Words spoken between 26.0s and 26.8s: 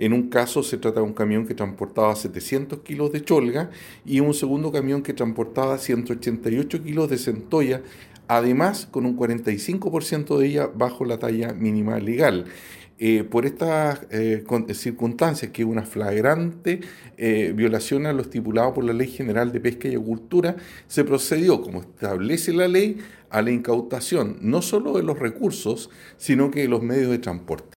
sino que de